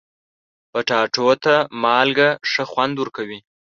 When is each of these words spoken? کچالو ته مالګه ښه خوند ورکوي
کچالو 0.73 1.29
ته 1.43 1.55
مالګه 1.83 2.29
ښه 2.51 2.63
خوند 2.71 2.95
ورکوي 2.99 3.39